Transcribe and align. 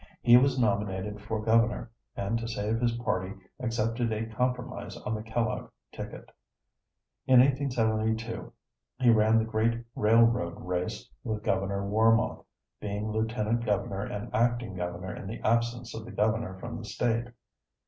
He 0.23 0.35
was 0.35 0.57
nominated 0.57 1.21
for 1.21 1.43
Governor, 1.43 1.91
and 2.15 2.39
to 2.39 2.47
save 2.47 2.79
his 2.79 2.93
party 2.93 3.35
accepted 3.59 4.11
a 4.11 4.25
compromise 4.25 4.97
on 4.97 5.13
the 5.13 5.21
Kellogg 5.21 5.69
ticket. 5.91 6.31
In 7.27 7.39
1872 7.39 8.51
he 8.97 9.11
ran 9.11 9.37
the 9.37 9.45
great 9.45 9.83
railroad 9.95 10.55
race 10.59 11.07
with 11.23 11.43
Governor 11.43 11.83
Warmoth, 11.87 12.43
being 12.79 13.11
Lieutenant 13.11 13.63
Governor 13.63 14.01
and 14.01 14.33
Acting 14.33 14.73
Governor 14.73 15.15
in 15.15 15.27
the 15.27 15.39
absence 15.41 15.93
of 15.93 16.05
the 16.05 16.11
Governor 16.11 16.57
from 16.57 16.77
the 16.79 16.85
State. 16.85 17.27